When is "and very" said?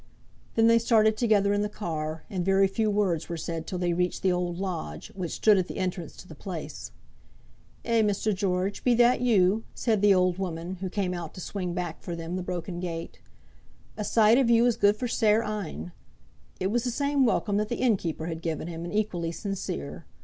2.27-2.67